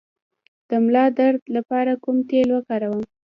د 0.69 0.71
ملا 0.83 1.05
درد 1.19 1.41
لپاره 1.55 1.91
کوم 2.03 2.17
تېل 2.29 2.49
وکاروم؟ 2.53 3.01